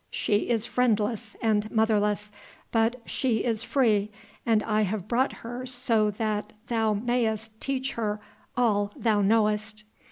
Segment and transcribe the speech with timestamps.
[0.09, 2.31] She is friendless and motherless,
[2.71, 4.09] but she is free,
[4.47, 8.19] and I have brought her so that thou mayest teach her
[8.57, 9.83] all thou knowest."